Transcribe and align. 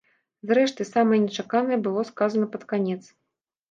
Зрэшты, 0.51 0.87
самае 0.93 1.21
нечаканае 1.27 1.79
было 1.87 2.09
сказана 2.11 2.53
пад 2.59 2.69
канец. 2.75 3.01